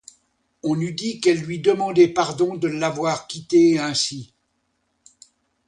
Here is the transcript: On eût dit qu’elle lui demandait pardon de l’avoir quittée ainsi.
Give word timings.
On 0.63 0.81
eût 0.81 0.93
dit 0.95 1.19
qu’elle 1.21 1.41
lui 1.43 1.59
demandait 1.59 2.07
pardon 2.07 2.55
de 2.55 2.67
l’avoir 2.67 3.27
quittée 3.27 3.77
ainsi. 3.77 4.33